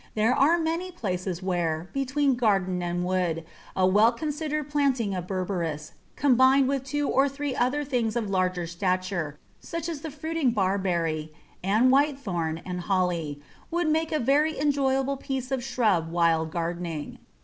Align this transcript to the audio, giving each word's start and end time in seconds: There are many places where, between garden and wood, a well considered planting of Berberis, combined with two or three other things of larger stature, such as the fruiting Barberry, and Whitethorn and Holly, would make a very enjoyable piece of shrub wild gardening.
There 0.15 0.33
are 0.33 0.57
many 0.57 0.89
places 0.91 1.43
where, 1.43 1.87
between 1.93 2.33
garden 2.33 2.81
and 2.81 3.03
wood, 3.05 3.45
a 3.75 3.85
well 3.85 4.11
considered 4.11 4.67
planting 4.67 5.13
of 5.13 5.27
Berberis, 5.27 5.91
combined 6.15 6.67
with 6.67 6.83
two 6.83 7.07
or 7.07 7.29
three 7.29 7.55
other 7.55 7.83
things 7.83 8.15
of 8.15 8.27
larger 8.27 8.65
stature, 8.65 9.37
such 9.59 9.87
as 9.87 10.01
the 10.01 10.09
fruiting 10.09 10.53
Barberry, 10.53 11.31
and 11.63 11.91
Whitethorn 11.91 12.63
and 12.65 12.81
Holly, 12.81 13.41
would 13.69 13.89
make 13.89 14.11
a 14.11 14.17
very 14.17 14.57
enjoyable 14.59 15.17
piece 15.17 15.51
of 15.51 15.63
shrub 15.63 16.09
wild 16.11 16.49
gardening. 16.49 17.19